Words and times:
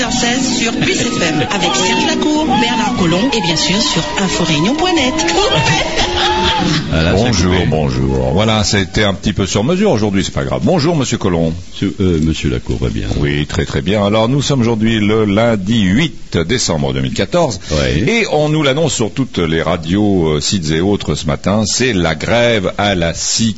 16h16 0.00 0.58
sur 0.60 0.72
BICFM 0.72 1.46
avec 1.50 1.76
Serge 1.76 2.06
Lacour, 2.06 2.46
Bernard 2.46 2.96
Collomb 2.98 3.30
et 3.36 3.40
bien 3.42 3.56
sûr 3.56 3.76
sur 3.82 4.02
inforéunion.net. 4.18 5.14
bonjour, 7.14 7.54
bonjour. 7.68 8.30
Voilà, 8.32 8.64
c'était 8.64 9.04
un 9.04 9.12
petit 9.12 9.34
peu 9.34 9.44
sur 9.44 9.62
mesure 9.62 9.90
aujourd'hui, 9.90 10.24
c'est 10.24 10.32
pas 10.32 10.44
grave. 10.44 10.62
Bonjour, 10.64 10.96
monsieur 10.96 11.18
Collomb. 11.18 11.52
Euh, 11.82 12.18
monsieur 12.22 12.48
Lacour 12.48 12.78
va 12.78 12.88
bien. 12.88 13.08
Oui, 13.18 13.44
très 13.44 13.66
très 13.66 13.82
bien. 13.82 14.02
Alors, 14.02 14.30
nous 14.30 14.40
sommes 14.40 14.62
aujourd'hui 14.62 15.00
le 15.00 15.26
lundi 15.26 15.82
8 15.82 16.38
décembre 16.48 16.94
2014. 16.94 17.60
Et 18.08 18.24
on 18.32 18.48
nous 18.48 18.62
l'annonce 18.62 18.94
sur 18.94 19.12
toutes 19.12 19.36
les 19.36 19.60
radios, 19.60 20.28
euh, 20.28 20.40
sites 20.40 20.70
et 20.70 20.80
autres 20.80 21.14
ce 21.14 21.26
matin, 21.26 21.64
c'est 21.66 21.92
la 21.92 22.14
grève 22.14 22.72
à 22.78 22.94
la 22.94 23.12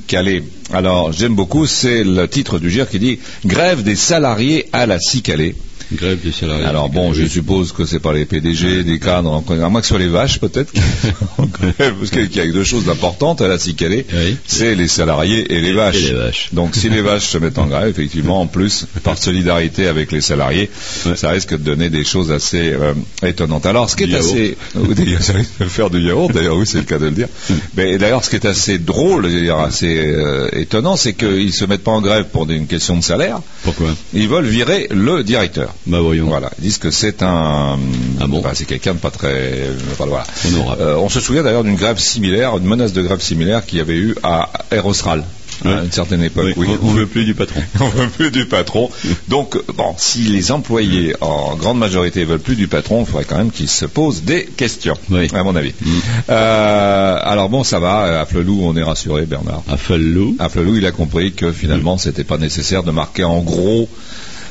calée. 0.08 0.42
Alors, 0.72 1.12
j'aime 1.12 1.36
beaucoup, 1.36 1.66
c'est 1.66 2.02
le 2.02 2.26
titre 2.26 2.58
du 2.58 2.68
GIR 2.68 2.88
qui 2.88 2.98
dit 2.98 3.20
Grève 3.44 3.84
des 3.84 3.94
salariés 3.94 4.66
à 4.72 4.86
la 4.86 4.98
calée. 5.22 5.54
Grève 5.96 6.20
des 6.22 6.32
salariés. 6.32 6.64
Alors 6.64 6.88
bon, 6.88 7.12
je 7.12 7.26
suppose 7.26 7.72
que 7.72 7.84
c'est 7.84 8.00
pas 8.00 8.12
les 8.12 8.24
PDG, 8.24 8.84
des 8.84 8.98
cadres, 8.98 9.42
à 9.48 9.68
moins 9.68 9.80
que 9.80 9.86
ce 9.86 9.94
soit 9.94 9.98
les 9.98 10.08
vaches 10.08 10.38
peut-être, 10.38 10.72
parce 11.36 12.10
qu'il 12.10 12.34
y 12.34 12.40
a 12.40 12.46
deux 12.46 12.64
choses 12.64 12.88
importantes 12.88 13.40
à 13.40 13.48
la 13.48 13.58
Cicalée, 13.58 14.06
c'est 14.46 14.74
les 14.74 14.88
salariés 14.88 15.52
et 15.52 15.60
les 15.60 15.72
vaches. 15.72 16.52
Donc 16.52 16.74
si 16.74 16.88
les 16.88 17.02
vaches 17.02 17.26
se 17.26 17.38
mettent 17.38 17.58
en 17.58 17.66
grève, 17.66 17.88
effectivement, 17.88 18.40
en 18.40 18.46
plus, 18.46 18.86
par 19.02 19.18
solidarité 19.18 19.86
avec 19.86 20.12
les 20.12 20.20
salariés, 20.20 20.70
ça 21.14 21.30
risque 21.30 21.52
de 21.52 21.64
donner 21.64 21.90
des 21.90 22.04
choses 22.04 22.30
assez 22.30 22.72
euh, 22.72 22.94
étonnantes. 23.24 23.66
Alors 23.66 23.88
ce 23.90 23.96
qui 23.96 24.04
est 24.04 24.14
assez... 24.14 24.56
ça 25.20 25.32
risque 25.34 25.58
de 25.60 25.64
faire 25.66 25.90
du 25.90 26.00
yaourt, 26.00 26.32
d'ailleurs 26.32 26.56
oui 26.56 26.66
c'est 26.66 26.78
le 26.78 26.84
cas 26.84 26.98
de 26.98 27.06
le 27.06 27.12
dire. 27.12 27.28
Mais 27.76 27.98
d'ailleurs 27.98 28.24
ce 28.24 28.30
qui 28.30 28.36
est 28.36 28.46
assez 28.46 28.78
drôle, 28.78 29.26
assez 29.64 29.96
euh, 29.98 30.48
étonnant, 30.52 30.96
c'est 30.96 31.14
qu'ils 31.14 31.52
se 31.52 31.64
mettent 31.64 31.84
pas 31.84 31.92
en 31.92 32.00
grève 32.00 32.26
pour 32.32 32.48
une 32.50 32.66
question 32.66 32.96
de 32.96 33.02
salaire. 33.02 33.40
Pourquoi? 33.62 33.88
Ils 34.14 34.28
veulent 34.28 34.46
virer 34.46 34.88
le 34.90 35.22
directeur. 35.22 35.74
Bah 35.86 36.00
voyons. 36.00 36.26
Voilà, 36.26 36.50
ils 36.58 36.62
disent 36.62 36.78
que 36.78 36.90
c'est 36.90 37.22
un, 37.22 37.78
ah 38.20 38.26
bon 38.26 38.42
c'est 38.54 38.66
quelqu'un 38.66 38.94
de 38.94 38.98
pas 38.98 39.10
très, 39.10 39.68
voilà. 39.98 40.24
Euh, 40.78 40.96
on 40.96 41.08
se 41.08 41.20
souvient 41.20 41.42
d'ailleurs 41.42 41.64
d'une 41.64 41.76
grève 41.76 41.98
similaire, 41.98 42.56
une 42.56 42.64
menace 42.64 42.92
de 42.92 43.02
grève 43.02 43.20
similaire 43.20 43.66
qu'il 43.66 43.78
y 43.78 43.80
avait 43.80 43.96
eu 43.96 44.14
à 44.22 44.50
Aerostral. 44.70 45.24
à 45.64 45.82
une 45.82 45.90
certaine 45.90 46.22
époque. 46.22 46.54
Oui, 46.56 46.68
on, 46.82 46.92
ne 46.92 47.00
veut 47.00 47.06
plus 47.06 47.24
du 47.24 47.34
patron. 47.34 47.60
on 47.80 47.88
veut 47.88 48.08
plus 48.08 48.30
du 48.30 48.46
patron. 48.46 48.90
Donc, 49.26 49.58
bon, 49.74 49.94
si 49.96 50.20
les 50.20 50.52
employés 50.52 51.14
en 51.20 51.56
grande 51.56 51.78
majorité 51.78 52.24
veulent 52.24 52.38
plus 52.38 52.56
du 52.56 52.68
patron, 52.68 53.00
il 53.00 53.06
faudrait 53.06 53.24
quand 53.24 53.38
même 53.38 53.50
qu'ils 53.50 53.68
se 53.68 53.86
posent 53.86 54.22
des 54.22 54.44
questions, 54.44 54.96
à 55.12 55.42
mon 55.42 55.56
avis. 55.56 55.74
Mm. 55.80 55.90
Euh, 56.30 57.18
alors 57.22 57.48
bon, 57.48 57.64
ça 57.64 57.80
va. 57.80 58.20
À 58.20 58.26
Flelou, 58.26 58.60
on 58.62 58.76
est 58.76 58.82
rassuré, 58.84 59.26
Bernard. 59.26 59.62
À 59.68 59.76
Flelou. 59.76 60.36
À 60.38 60.48
Flelou, 60.48 60.76
il 60.76 60.86
a 60.86 60.92
compris 60.92 61.32
que 61.32 61.50
finalement, 61.50 61.98
c'était 61.98 62.24
pas 62.24 62.38
nécessaire 62.38 62.84
de 62.84 62.92
marquer 62.92 63.24
en 63.24 63.40
gros 63.40 63.88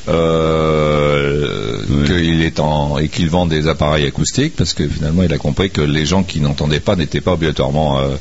euh, 0.08 1.78
qu'il 2.06 2.42
est 2.42 2.60
en 2.60 2.98
et 2.98 3.08
qu'il 3.08 3.30
vend 3.30 3.46
des 3.46 3.68
appareils 3.68 4.06
acoustiques 4.06 4.56
parce 4.56 4.74
que 4.74 4.88
finalement 4.88 5.24
il 5.24 5.34
a 5.34 5.38
compris 5.38 5.70
que 5.70 5.82
les 5.82 6.06
gens 6.06 6.24
qui 6.24 6.42
n'entendaient 6.42 6.80
pas 6.80 6.96
n'étaient 6.96 7.22
pas 7.22 7.34
obligatoirement 7.34 8.00
euh, 8.00 8.16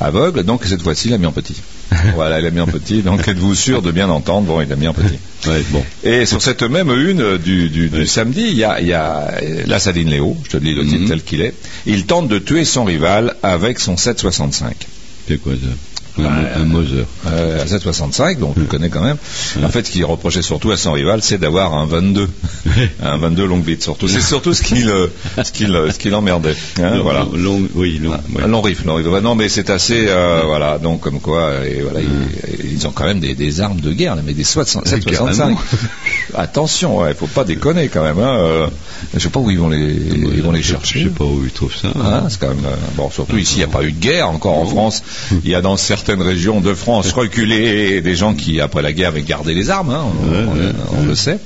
aveugles. 0.00 0.42
Donc 0.44 0.64
cette 0.64 0.82
fois-ci 0.82 1.08
il 1.08 1.14
a 1.14 1.18
mis 1.18 1.26
en 1.26 1.32
petit. 1.32 1.56
voilà, 2.14 2.40
il 2.40 2.46
a 2.46 2.50
mis 2.50 2.60
en 2.60 2.66
petit. 2.66 3.02
Donc 3.02 3.26
êtes-vous 3.26 3.54
sûr 3.54 3.82
de 3.82 3.90
bien 3.90 4.08
entendre? 4.08 4.46
Bon, 4.46 4.60
il 4.60 4.72
a 4.72 4.76
mis 4.76 4.88
en 4.88 4.94
petit. 4.94 5.18
bon. 5.70 5.84
Et 6.04 6.26
sur 6.26 6.42
cette 6.42 6.62
même 6.62 6.90
une 6.90 7.38
du, 7.38 7.68
du, 7.68 8.06
samedi, 8.06 8.46
il 8.48 8.56
y 8.56 8.64
a, 8.64 8.80
y 8.80 8.92
a 8.92 9.34
la 9.66 9.78
Saline 9.78 10.10
Léo, 10.10 10.36
je 10.44 10.50
te 10.50 10.56
dis 10.56 10.74
le 10.74 10.84
titre 10.84 11.02
mhm. 11.02 11.08
tel 11.08 11.22
qu'il 11.22 11.40
est. 11.42 11.54
Il 11.86 12.06
tente 12.06 12.28
de 12.28 12.38
tuer 12.38 12.64
son 12.64 12.84
rival 12.84 13.36
avec 13.42 13.78
son 13.78 13.96
765. 13.96 14.76
C'est 15.26 15.38
quoi 15.38 15.52
ça? 15.54 15.68
Un, 16.24 16.64
Moser. 16.64 17.04
Euh, 17.26 17.62
à 17.62 17.64
7,65, 17.64 18.38
donc 18.38 18.54
on 18.56 18.60
le 18.60 18.66
connaît 18.66 18.88
quand 18.88 19.02
même. 19.02 19.16
En 19.62 19.68
fait, 19.68 19.86
ce 19.86 19.92
qu'il 19.92 20.04
reprochait 20.04 20.42
surtout 20.42 20.70
à 20.70 20.76
son 20.76 20.92
rival, 20.92 21.20
c'est 21.22 21.38
d'avoir 21.38 21.74
un 21.74 21.86
22, 21.86 22.28
un 23.02 23.16
22 23.16 23.46
long 23.46 23.58
bit. 23.58 23.82
Surtout, 23.82 24.08
c'est 24.08 24.20
surtout 24.20 24.54
ce 24.54 24.62
qu'il, 24.62 24.88
euh, 24.88 25.08
ce 25.42 25.52
qu'il, 25.52 25.74
euh, 25.74 25.90
ce 25.90 25.98
qu'il 25.98 26.14
emmerdait. 26.14 26.56
Hein, 26.80 27.00
voilà. 27.02 27.26
Long, 27.34 27.62
oui, 27.74 27.98
long, 27.98 28.10
ouais. 28.10 28.46
long 28.46 28.60
riff, 28.60 28.84
long 28.84 28.94
riff. 28.96 29.06
non, 29.06 29.34
mais 29.34 29.48
c'est 29.48 29.70
assez, 29.70 30.06
euh, 30.08 30.42
voilà. 30.44 30.78
Donc 30.78 31.00
comme 31.00 31.20
quoi, 31.20 31.66
et 31.66 31.82
voilà, 31.82 32.00
ils, 32.00 32.72
ils, 32.72 32.86
ont 32.86 32.92
quand 32.92 33.04
même 33.04 33.20
des, 33.20 33.34
des, 33.34 33.60
armes 33.60 33.80
de 33.80 33.92
guerre, 33.92 34.16
mais 34.24 34.32
des 34.32 34.44
7,65. 34.44 35.56
Attention, 36.34 37.06
il 37.06 37.14
faut 37.14 37.26
pas 37.26 37.44
déconner 37.44 37.88
quand 37.88 38.02
même. 38.02 38.18
Hein. 38.18 38.36
Euh, 38.38 38.66
je 39.14 39.20
sais 39.20 39.28
pas 39.28 39.40
où 39.40 39.50
ils 39.50 39.58
vont 39.58 39.68
les, 39.68 39.78
ils 39.78 40.42
vont 40.42 40.52
les 40.52 40.62
chercher. 40.62 41.00
Je 41.00 41.04
sais 41.04 41.14
pas 41.14 41.24
où 41.24 41.42
ils 41.44 41.50
trouvent 41.50 41.74
ça. 41.74 41.88
Hein, 41.88 42.26
c'est 42.28 42.40
quand 42.40 42.48
même 42.48 42.64
bon. 42.96 43.10
Surtout 43.10 43.36
ici, 43.36 43.54
il 43.56 43.58
n'y 43.58 43.64
a 43.64 43.68
pas 43.68 43.82
eu 43.82 43.92
de 43.92 44.00
guerre 44.00 44.28
encore 44.28 44.58
en 44.58 44.66
France. 44.66 45.02
Il 45.44 45.50
y 45.50 45.54
a 45.54 45.60
dans 45.60 45.76
certains 45.76 46.07
certaines 46.08 46.26
régions 46.26 46.62
de 46.62 46.72
France 46.72 47.12
reculées 47.12 48.00
des 48.00 48.16
gens 48.16 48.32
qui, 48.32 48.62
après 48.62 48.80
la 48.80 48.94
guerre, 48.94 49.08
avaient 49.08 49.20
gardé 49.20 49.52
les 49.52 49.68
armes, 49.68 49.90
hein, 49.90 50.06
on, 50.96 51.02
le 51.04 51.14
sait, 51.14 51.38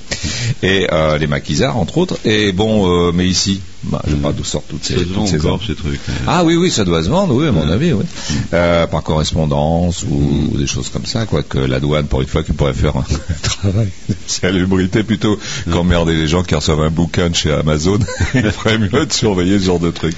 et 0.63 0.87
euh, 0.93 1.19
les 1.19 1.27
maquisards, 1.27 1.77
entre 1.77 1.99
autres. 1.99 2.17
Et 2.25 2.53
bon, 2.53 2.87
euh, 2.87 3.11
mais 3.13 3.27
ici, 3.27 3.61
bah, 3.85 4.01
je 4.07 4.13
ne 4.13 4.17
sais 4.17 4.23
pas 4.23 4.33
d'où 4.33 4.45
sortent 4.45 4.69
toutes 4.69 4.85
ces, 4.85 4.95
toutes 4.95 5.27
ces 5.27 5.41
encore, 5.41 5.61
ces 5.67 5.75
trucs. 5.75 6.01
Ah 6.27 6.45
oui, 6.45 6.57
oui, 6.57 6.71
ça 6.71 6.85
doit 6.85 7.03
se 7.03 7.09
vendre, 7.09 7.35
oui, 7.35 7.49
à 7.49 7.53
mon 7.53 7.69
avis, 7.69 7.93
oui. 7.93 8.05
Euh, 8.53 8.87
par 8.87 9.03
correspondance 9.03 10.05
ou, 10.05 10.57
des 10.57 10.67
choses 10.67 10.89
comme 10.89 11.07
ça, 11.07 11.27
quoi, 11.27 11.43
que 11.43 11.59
la 11.59 11.81
douane, 11.81 12.07
pour 12.07 12.21
une 12.21 12.29
fois, 12.29 12.43
qui 12.43 12.53
pourrait 12.53 12.75
faire 12.75 12.97
un 12.97 13.05
travail 13.43 13.89
de 14.09 14.15
salubrité 14.27 15.03
plutôt 15.03 15.39
qu'emmerder 15.71 16.15
les 16.15 16.29
gens 16.29 16.43
qui 16.43 16.55
reçoivent 16.55 16.83
un 16.83 16.91
bouquin 16.91 17.33
chez 17.33 17.53
Amazon. 17.53 17.99
Il 18.35 18.51
ferait 18.51 18.79
mieux 18.79 19.07
de 19.07 19.13
surveiller 19.13 19.59
ce 19.59 19.65
genre 19.65 19.81
de 19.81 19.91
trucs. 19.91 20.17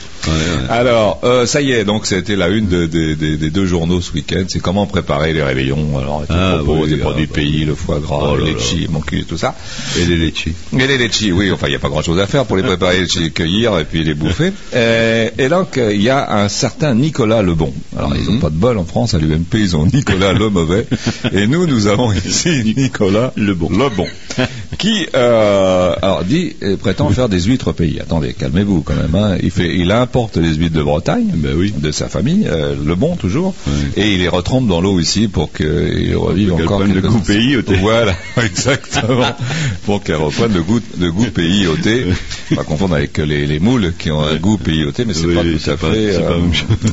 Alors, 0.68 1.20
euh, 1.24 1.46
ça 1.46 1.60
y 1.60 1.72
est, 1.72 1.84
donc 1.84 2.06
c'était 2.06 2.36
la 2.36 2.48
une 2.48 2.66
de, 2.66 2.86
des 2.86 3.50
deux 3.50 3.66
journaux 3.66 4.00
ce 4.00 4.12
week-end. 4.12 4.44
C'est 4.48 4.60
comment 4.60 4.86
préparer 4.86 5.32
les 5.32 5.42
réveillons. 5.42 5.98
Alors, 5.98 6.24
ah, 6.28 6.58
propos, 6.62 6.86
des 6.86 6.96
produits 6.96 7.28
ah, 7.30 7.34
pays, 7.34 7.64
le 7.64 7.74
foie 7.74 7.98
gras, 7.98 8.32
oh 8.32 8.36
les 8.36 8.52
litchis, 8.52 8.88
mon 8.90 9.00
cul, 9.00 9.24
tout 9.24 9.38
ça. 9.38 9.54
Et 9.98 10.04
les 10.04 10.16
litchis. 10.16 10.54
Et 10.72 10.86
les 10.86 10.98
litchis, 10.98 11.32
oui. 11.32 11.50
Enfin, 11.50 11.66
il 11.68 11.70
n'y 11.70 11.76
a 11.76 11.80
pas 11.80 11.88
grand-chose 11.88 12.18
à 12.18 12.26
faire 12.26 12.44
pour 12.44 12.56
les 12.56 12.62
préparer, 12.74 13.00
les 13.00 13.30
cueillir 13.54 13.78
et 13.78 13.84
puis 13.84 14.04
les 14.04 14.14
bouffer. 14.14 14.52
et, 14.76 15.30
et 15.38 15.48
donc, 15.48 15.78
il 15.78 16.02
y 16.02 16.10
a 16.10 16.36
un 16.36 16.48
certain 16.48 16.94
Nicolas 16.94 17.42
Lebon. 17.42 17.72
Alors, 17.96 18.14
ils 18.16 18.24
n'ont 18.24 18.32
mhm. 18.32 18.40
pas 18.40 18.50
de 18.50 18.56
bol 18.56 18.78
en 18.78 18.84
France, 18.84 19.14
à 19.14 19.18
l'UMP, 19.18 19.54
ils 19.54 19.76
ont 19.76 19.86
Nicolas 19.86 20.32
le 20.32 20.50
mauvais. 20.50 20.86
Et 21.32 21.46
nous, 21.46 21.66
nous 21.66 21.86
avons 21.86 22.12
ici 22.12 22.74
Nicolas 22.76 23.32
Lebon. 23.36 23.70
Lebon 23.70 24.06
qui 24.78 25.06
euh, 25.14 25.94
alors 26.00 26.24
dit 26.24 26.54
prétend 26.80 27.08
faire 27.10 27.28
des 27.28 27.40
huîtres 27.40 27.68
au 27.68 27.72
pays. 27.72 28.00
Attendez, 28.00 28.34
calmez-vous 28.34 28.82
quand 28.82 28.94
même. 28.94 29.14
Hein. 29.14 29.36
Il 29.42 29.50
fait, 29.50 29.76
il 29.76 29.90
importe 29.90 30.36
les 30.36 30.54
huîtres 30.54 30.76
de 30.76 30.82
Bretagne, 30.82 31.30
ben 31.34 31.54
oui. 31.56 31.72
de 31.76 31.90
sa 31.90 32.08
famille, 32.08 32.46
euh, 32.48 32.74
le 32.82 32.94
bon 32.94 33.16
toujours, 33.16 33.54
et 33.96 34.14
il 34.14 34.20
les 34.20 34.28
retrempe 34.28 34.66
dans 34.66 34.80
l'eau 34.80 35.00
ici 35.00 35.28
pour 35.28 35.52
qu'ils 35.52 36.16
revivent 36.16 36.54
encore 36.54 36.84
le 36.84 37.00
goût 37.00 37.20
pays 37.20 37.56
au 37.56 37.62
thé. 37.62 37.76
Voilà, 37.76 38.14
exactement, 38.42 39.34
pour 39.84 40.02
qu'elles 40.02 40.16
reprennent 40.16 40.54
le 40.54 40.62
goût 40.62 40.80
de 40.96 41.08
goût 41.08 41.26
pays 41.26 41.66
au 41.66 41.76
thé. 41.76 42.04
Pas 42.54 42.64
confondre 42.64 42.94
avec 42.94 43.18
les, 43.18 43.46
les, 43.46 43.58
moules 43.58 43.92
qui 43.98 44.10
ont 44.10 44.22
un 44.22 44.36
goût 44.36 44.58
pays 44.58 44.84
au 44.84 44.92
thé, 44.92 45.04
mais 45.04 45.14
c'est 45.14 45.26
pas 45.26 45.42
tout 45.42 45.70
à 45.70 45.76
fait, 45.76 46.20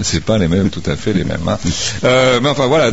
c'est 0.02 0.22
pas, 0.22 0.34
pas, 0.34 0.38
les 0.40 0.48
mêmes, 0.48 0.70
tout 0.70 0.84
à 0.86 0.96
fait 0.96 1.14
les 1.14 1.24
mêmes. 1.24 1.48
Hein. 1.48 1.58
Euh, 2.04 2.40
mais 2.42 2.50
enfin 2.50 2.68
voilà. 2.68 2.92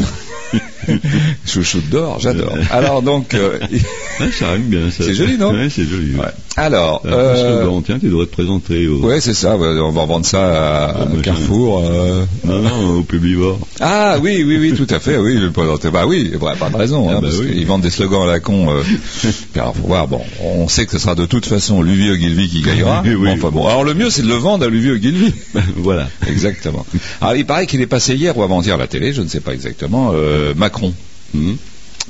Chouchoute 1.47 1.89
d'or, 1.89 2.19
j'adore. 2.21 2.57
Alors 2.71 3.03
donc, 3.03 3.35
euh, 3.35 3.59
ça 4.39 4.53
rime 4.53 4.69
bien. 4.69 4.91
C'est 4.91 5.15
joli, 5.15 5.39
non 5.39 5.53
ouais, 5.53 5.69
c'est 5.71 5.85
joli. 5.85 6.15
Ouais. 6.15 6.27
Alors, 6.59 7.03
euh, 7.07 7.81
tiens, 7.87 8.01
tu 8.01 8.09
devrais 8.09 8.27
te 8.27 8.33
présenter. 8.33 8.89
Au... 8.89 8.99
Ouais, 8.99 9.21
c'est 9.21 9.33
ça. 9.35 9.57
On 9.57 9.93
va 9.93 10.05
vendre 10.07 10.27
ça 10.27 10.87
à, 10.89 11.07
Carrefour. 11.23 11.85
Euh... 11.85 12.25
Non, 12.45 12.61
non, 12.61 12.99
au 12.99 13.03
Publivore. 13.03 13.61
Ah 13.81 14.17
oui, 14.21 14.43
oui, 14.45 14.59
oui, 14.59 14.75
tout 14.75 14.93
à 14.93 14.99
fait. 14.99 15.17
Oui, 15.19 15.39
le 15.39 15.53
présenter. 15.53 15.91
Bah 15.91 16.05
oui, 16.05 16.33
bah, 16.41 16.55
pas 16.59 16.69
de 16.69 16.77
raison. 16.77 17.09
Ah, 17.09 17.13
hein, 17.13 17.15
bah 17.23 17.29
parce 17.29 17.39
oui. 17.39 17.63
vendent 17.63 17.83
des 17.83 17.91
slogans 17.91 18.25
à 18.25 18.27
la 18.27 18.41
con. 18.41 18.73
Euh... 18.73 18.83
Alors. 19.55 20.09
Bon, 20.09 20.21
on 20.43 20.67
sait 20.67 20.85
que 20.85 20.93
ce 20.93 20.99
sera 20.99 21.15
de 21.15 21.27
toute 21.27 21.47
façon 21.47 21.81
Luvie 21.81 22.11
Ogilvy 22.11 22.49
qui 22.49 22.63
gagnera. 22.63 23.03
oui, 23.07 23.31
enfin 23.31 23.51
bon. 23.51 23.67
Alors 23.67 23.85
le 23.85 23.95
mieux, 23.95 24.11
c'est 24.11 24.23
de 24.23 24.29
le 24.29 24.35
vendre 24.35 24.67
à 24.67 24.69
Luvie 24.69 24.91
Ogilvy. 24.91 25.33
voilà, 25.77 26.09
exactement. 26.27 26.85
Alors 27.21 27.37
il 27.37 27.47
paraît 27.47 27.67
qu'il 27.67 27.81
est 27.81 27.87
passé 27.87 28.17
hier 28.17 28.37
ou 28.37 28.43
avant-hier 28.43 28.75
à 28.75 28.79
la 28.79 28.89
télé, 28.89 29.13
je 29.13 29.23
ne 29.23 29.29
sais 29.29 29.41
pas 29.41 29.53
exactement. 29.53 30.11
Euh, 30.13 30.55
Macron. 30.57 30.93
Hmm. 31.35 31.55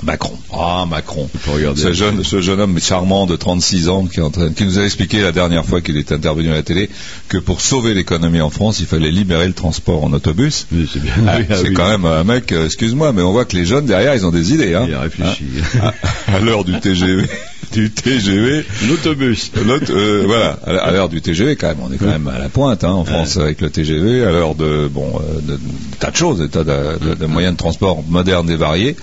Macron. 0.03 0.37
Ah, 0.53 0.85
Macron. 0.89 1.29
Ce 1.75 1.93
jeune, 1.93 2.23
ce 2.23 2.41
jeune 2.41 2.59
homme 2.59 2.79
charmant 2.79 3.25
de 3.25 3.35
36 3.35 3.89
ans 3.89 4.05
qui, 4.05 4.21
qui 4.55 4.63
nous 4.63 4.79
a 4.79 4.83
expliqué 4.83 5.21
la 5.21 5.31
dernière 5.31 5.65
fois 5.65 5.81
qu'il 5.81 5.97
est 5.97 6.11
intervenu 6.11 6.51
à 6.51 6.55
la 6.55 6.63
télé 6.63 6.89
que 7.27 7.37
pour 7.37 7.61
sauver 7.61 7.93
l'économie 7.93 8.41
en 8.41 8.49
France, 8.49 8.79
il 8.79 8.85
fallait 8.85 9.11
libérer 9.11 9.47
le 9.47 9.53
transport 9.53 10.03
en 10.03 10.13
autobus. 10.13 10.67
c'est 10.71 10.99
ah, 11.27 11.37
ah 11.49 11.55
quand 11.75 11.89
même 11.89 12.05
un 12.05 12.23
mec, 12.23 12.51
euh, 12.51 12.65
excuse-moi, 12.65 13.13
mais 13.13 13.21
on 13.21 13.31
voit 13.31 13.45
que 13.45 13.55
les 13.55 13.65
jeunes 13.65 13.85
derrière, 13.85 14.15
ils 14.15 14.25
ont 14.25 14.31
des 14.31 14.53
idées. 14.53 14.73
Hein. 14.73 14.85
Il 14.87 14.93
a 14.93 15.01
réfléchi. 15.01 15.45
Hein. 15.81 15.91
à 16.27 16.39
l'heure 16.39 16.63
du 16.63 16.79
TGV. 16.79 17.27
Du 17.71 17.91
TGV. 17.91 18.65
L'autobus. 18.87 19.51
Euh, 19.89 20.23
voilà, 20.25 20.57
à 20.65 20.91
l'heure 20.91 21.09
du 21.09 21.21
TGV, 21.21 21.55
quand 21.55 21.67
même, 21.67 21.77
on 21.81 21.91
est 21.91 21.97
quand 21.97 22.05
même 22.05 22.27
à 22.27 22.39
la 22.39 22.49
pointe 22.49 22.83
hein, 22.83 22.91
en 22.91 23.05
France 23.05 23.37
avec 23.37 23.61
le 23.61 23.69
TGV, 23.69 24.23
à 24.23 24.31
l'heure 24.31 24.55
de, 24.55 24.87
bon, 24.87 25.19
euh, 25.19 25.41
de, 25.41 25.59
tas 25.99 26.11
de 26.11 26.15
choses, 26.15 26.39
de 26.39 26.47
tas 26.47 26.63
de, 26.63 27.25
moyens 27.25 27.53
de 27.53 27.57
transport 27.57 28.03
modernes 28.07 28.49
et 28.49 28.55
variés. 28.55 28.89
Et 28.89 28.95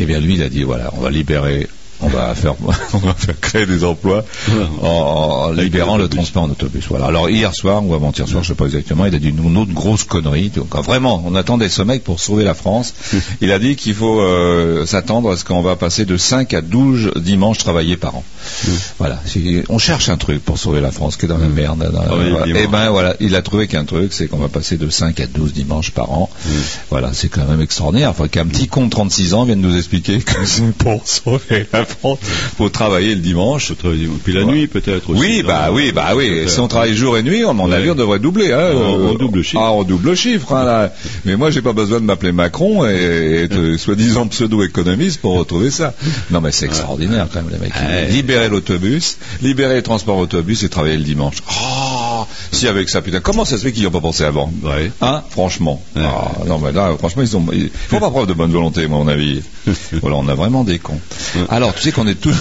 eh 0.00 0.04
bien 0.04 0.20
lui, 0.20 0.34
il 0.34 0.42
a 0.42 0.48
dit, 0.48 0.62
voilà, 0.62 0.90
on 0.96 1.00
va 1.00 1.10
libérer 1.10 1.68
on 2.02 2.08
va 2.08 2.34
faire, 2.34 2.54
on 2.94 2.98
va 2.98 3.14
faire 3.14 3.38
créer 3.40 3.66
des 3.66 3.84
emplois 3.84 4.24
en, 4.82 5.50
libérant 5.52 5.96
le 5.96 6.08
transport 6.08 6.44
en 6.44 6.50
autobus. 6.50 6.84
Voilà. 6.88 7.06
Alors 7.06 7.30
hier 7.30 7.54
soir 7.54 7.84
ou 7.84 7.94
avant-hier 7.94 8.28
soir, 8.28 8.42
je 8.42 8.48
sais 8.48 8.54
pas 8.54 8.66
exactement, 8.66 9.06
il 9.06 9.14
a 9.14 9.18
dit 9.18 9.28
une 9.30 9.56
autre 9.56 9.72
grosse 9.72 10.04
connerie. 10.04 10.50
Donc, 10.50 10.74
vraiment, 10.84 11.22
on 11.26 11.34
attendait 11.34 11.68
ce 11.68 11.82
mec 11.82 12.04
pour 12.04 12.20
sauver 12.20 12.44
la 12.44 12.54
France. 12.54 12.94
il 13.40 13.52
a 13.52 13.58
dit 13.58 13.76
qu'il 13.76 13.94
faut 13.94 14.20
euh, 14.20 14.86
s'attendre 14.86 15.32
à 15.32 15.36
ce 15.36 15.44
qu'on 15.44 15.62
va 15.62 15.76
passer 15.76 16.04
de 16.04 16.16
5 16.16 16.52
à 16.54 16.60
12 16.60 17.12
dimanches 17.16 17.58
travaillés 17.58 17.96
par 17.96 18.16
an. 18.16 18.24
Voilà. 18.98 19.20
On 19.68 19.78
cherche 19.78 20.08
un 20.08 20.16
truc 20.16 20.44
pour 20.44 20.58
sauver 20.58 20.80
la 20.80 20.90
France 20.90 21.16
qui 21.16 21.26
est 21.26 21.28
dans 21.28 21.38
la 21.38 21.48
merde. 21.48 21.90
Ah 21.94 22.14
Et 22.46 22.52
eh 22.54 22.66
ben 22.66 22.90
voilà, 22.90 23.14
il 23.20 23.34
a 23.36 23.42
trouvé 23.42 23.66
qu'un 23.66 23.84
truc, 23.84 24.12
c'est 24.12 24.28
qu'on 24.28 24.38
va 24.38 24.48
passer 24.48 24.76
de 24.76 24.88
5 24.88 25.20
à 25.20 25.26
12 25.26 25.52
dimanches 25.52 25.90
par 25.90 26.10
an. 26.12 26.30
Voilà, 26.90 27.10
c'est 27.12 27.28
quand 27.28 27.46
même 27.46 27.60
extraordinaire. 27.60 28.10
Enfin, 28.10 28.28
qu'un 28.28 28.46
petit 28.46 28.68
con 28.68 28.86
de 28.86 28.90
36 28.90 29.34
ans 29.34 29.44
vienne 29.44 29.60
nous 29.60 29.76
expliquer 29.76 30.18
que 30.18 30.44
c'est 30.44 30.72
pour 30.76 31.02
sauver 31.06 31.66
la 31.72 31.84
France, 31.84 31.91
faut 32.00 32.68
travailler 32.68 33.14
le 33.14 33.20
dimanche. 33.20 33.72
Puis 34.24 34.32
la 34.32 34.44
nuit 34.44 34.66
peut-être 34.66 35.10
aussi. 35.10 35.20
Oui, 35.20 35.42
bah 35.46 35.70
oui, 35.72 35.92
bah 35.92 36.10
oui. 36.16 36.48
Si 36.48 36.60
on 36.60 36.68
travaille 36.68 36.94
jour 36.94 37.16
et 37.16 37.22
nuit, 37.22 37.44
à 37.44 37.52
mon 37.52 37.70
avis, 37.70 37.90
on 37.90 37.94
devrait 37.94 38.18
doubler. 38.18 38.52
Hein, 38.52 38.72
en, 38.74 39.14
double 39.14 39.42
chiffre. 39.42 39.60
Ah, 39.62 39.72
en 39.72 39.84
double 39.84 40.16
chiffre. 40.16 40.52
Hein, 40.54 40.90
Mais 41.24 41.36
moi, 41.36 41.50
j'ai 41.50 41.62
pas 41.62 41.72
besoin 41.72 42.00
de 42.00 42.04
m'appeler 42.04 42.32
Macron 42.32 42.86
et, 42.86 43.42
être 43.44 43.76
soi-disant 43.78 44.26
pseudo-économiste 44.28 45.20
pour 45.20 45.38
retrouver 45.38 45.70
ça. 45.70 45.94
Non, 46.30 46.40
mais 46.40 46.52
c'est 46.52 46.66
extraordinaire 46.66 47.28
quand 47.32 47.42
même, 47.42 47.50
les 47.52 47.58
mecs. 47.58 48.10
Libérer 48.10 48.48
l'autobus, 48.48 49.18
libérer 49.40 49.74
les 49.74 49.82
transports 49.82 50.18
autobus 50.18 50.62
et 50.62 50.68
travailler 50.68 50.96
le 50.96 51.04
dimanche. 51.04 51.36
Oh, 51.50 52.26
si 52.50 52.68
avec 52.68 52.88
ça, 52.88 53.02
putain, 53.02 53.20
comment 53.20 53.44
ça 53.44 53.56
se 53.58 53.62
fait 53.62 53.72
qu'ils 53.72 53.82
n'y 53.82 53.86
ont 53.86 53.92
pas 53.92 54.00
pensé 54.00 54.24
avant? 54.24 54.52
Hein? 55.00 55.22
Franchement. 55.30 55.82
Ah, 55.96 56.30
non, 56.46 56.58
mais 56.58 56.72
là, 56.72 56.94
franchement, 56.98 57.22
ils. 57.22 57.32
Ils 57.52 57.70
font 57.70 58.00
pas 58.00 58.10
preuve 58.10 58.26
de 58.26 58.34
bonne 58.34 58.52
volonté, 58.52 58.84
à 58.84 58.88
mon 58.88 59.08
avis. 59.08 59.42
voilà, 60.00 60.16
on 60.16 60.28
a 60.28 60.34
vraiment 60.34 60.64
des 60.64 60.78
cons. 60.78 61.00
Alors, 61.48 61.74
sais 61.82 61.90
qu'on 61.90 62.06
est 62.06 62.14
tous. 62.14 62.36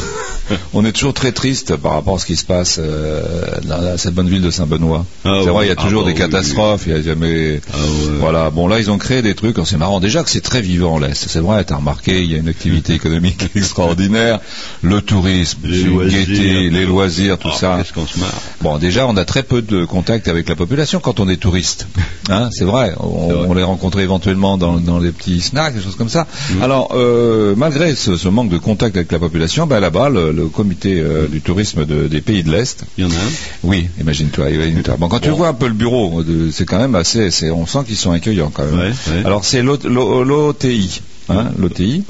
on 0.74 0.86
est 0.86 0.92
toujours 0.92 1.14
très 1.14 1.32
triste 1.32 1.76
par 1.76 1.94
rapport 1.94 2.16
à 2.16 2.20
ce 2.20 2.26
qui 2.26 2.36
se 2.36 2.46
passe 2.46 2.80
euh, 2.80 3.22
dans 3.64 3.98
cette 3.98 4.14
bonne 4.14 4.30
ville 4.30 4.42
de 4.42 4.52
Saint-Benoît. 4.52 5.06
Ah 5.26 5.42
c'est 5.44 5.50
vrai, 5.50 5.66
il 5.66 5.70
y 5.70 5.72
a 5.72 5.76
toujours 5.76 6.04
ah 6.06 6.10
des 6.10 6.14
catastrophes, 6.14 6.84
il 6.88 6.94
y 6.94 6.96
a 6.96 7.02
jamais. 7.02 7.62
Ah 7.74 7.78
voilà. 8.20 8.50
Bon, 8.50 8.68
là, 8.68 8.80
ils 8.80 8.90
ont 8.92 8.98
créé 8.98 9.22
des 9.22 9.36
trucs. 9.36 9.58
C'est 9.66 9.78
marrant. 9.78 10.00
Déjà 10.00 10.24
que 10.24 10.30
c'est 10.30 10.42
très 10.42 10.62
vivant 10.62 10.98
l'est. 11.00 11.14
C'est 11.14 11.40
vrai. 11.40 11.64
T'as 11.64 11.78
remarqué, 11.78 12.22
il 12.22 12.32
y 12.32 12.36
a 12.36 12.38
une 12.38 12.50
activité 12.50 12.94
économique 12.94 13.50
extraordinaire, 13.56 14.40
le 14.82 15.02
tourisme, 15.02 15.60
les 15.64 15.84
loisirs, 15.84 16.72
les 16.72 16.86
loisirs, 16.86 17.38
tout 17.38 17.52
ça. 17.52 17.78
Qu'est-ce 17.78 17.94
qu'on 17.94 18.08
se 18.08 18.20
marre. 18.20 18.42
Bon, 18.62 18.78
déjà, 18.78 19.08
on 19.08 19.18
a 19.18 19.26
très 19.26 19.44
peu 19.44 19.62
de 19.62 19.86
contact 19.86 20.28
avec 20.28 20.50
la 20.50 20.56
population 20.56 21.00
quand 21.00 21.20
on 21.20 21.30
est 21.30 21.38
touriste. 21.38 21.88
Hein, 22.30 22.50
c'est 22.52 22.66
vrai. 22.66 22.94
On, 23.00 23.54
les 23.54 23.64
rencontre 23.64 24.00
éventuellement 24.00 24.58
dans, 24.58 24.78
dans 24.78 25.00
les 25.00 25.12
petits 25.12 25.42
snacks, 25.42 25.76
des 25.76 25.82
choses 25.82 25.96
comme 25.96 26.10
ça. 26.10 26.28
Mm. 26.50 26.64
Alors, 26.64 26.92
euh, 26.94 27.54
malgré 27.58 27.96
ce, 27.96 28.28
manque 28.28 28.50
de 28.50 28.58
contact 28.58 28.96
avec 28.96 29.12
la 29.12 29.20
population, 29.20 29.68
ben 29.68 29.80
là-bas, 29.80 30.10
le, 30.10 30.41
le 30.42 30.50
comité 30.50 31.00
euh, 31.00 31.28
du 31.28 31.42
tourisme 31.42 31.86
des 31.86 32.22
pays 32.22 32.44
de 32.44 32.52
l'Est. 32.52 32.84
Il 32.98 33.06
y 33.06 33.08
en 33.08 33.12
a 33.12 33.16
un 33.16 33.32
Oui, 33.64 33.90
imagine-toi. 34.00 34.48
Bon, 34.98 35.08
quand 35.08 35.20
tu 35.20 35.30
vois 35.30 35.50
un 35.50 35.54
peu 35.54 35.68
le 35.68 35.74
bureau, 35.74 36.24
c'est 36.52 36.66
quand 36.66 36.80
même 36.80 36.96
assez. 36.96 37.52
On 37.52 37.66
sent 37.66 37.80
qu'ils 37.86 37.98
sont 37.98 38.12
accueillants 38.12 38.52
quand 38.54 38.66
même. 38.66 38.94
Alors 39.26 39.46
c'est 39.46 39.62
l'OTI. 39.62 41.02
Hein, 41.32 41.52
l'OTI. 41.58 42.04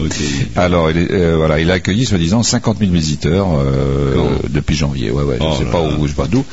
Alors, 0.56 0.89
il, 0.91 1.07
euh, 1.12 1.35
voilà, 1.38 1.59
il 1.59 1.69
a 1.71 1.75
accueilli, 1.75 2.06
soi-disant, 2.06 2.44
50 2.44 2.79
000 2.79 2.91
visiteurs 2.91 3.47
euh, 3.53 4.38
depuis 4.50 4.75
janvier. 4.75 5.12
Ouais, 5.12 5.23
ouais, 5.23 5.38
je 5.39 5.44
ne 5.44 5.50
oh 5.50 5.56
sais 5.57 5.65
pas 5.65 5.81
où, 5.81 6.03
je 6.03 6.09
sais 6.09 6.15
pas 6.15 6.27
d'où. 6.27 6.44